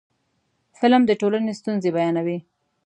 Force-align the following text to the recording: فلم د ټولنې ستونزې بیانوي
فلم 0.79 1.01
د 1.07 1.11
ټولنې 1.21 1.53
ستونزې 1.59 1.89
بیانوي 1.95 2.37